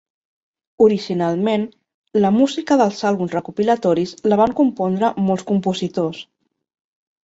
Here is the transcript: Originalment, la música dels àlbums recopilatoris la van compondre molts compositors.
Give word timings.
Originalment, 0.85 1.65
la 2.25 2.33
música 2.39 2.79
dels 2.83 3.03
àlbums 3.13 3.37
recopilatoris 3.39 4.17
la 4.35 4.43
van 4.45 4.59
compondre 4.65 5.17
molts 5.31 5.51
compositors. 5.55 6.29